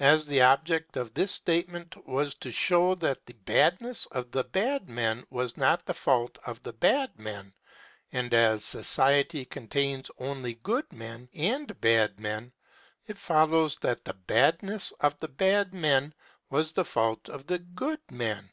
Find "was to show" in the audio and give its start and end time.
2.06-2.94